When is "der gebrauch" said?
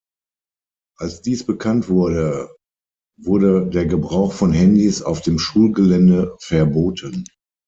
3.67-4.33